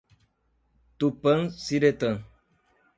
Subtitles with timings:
[0.97, 2.25] Tupanciretã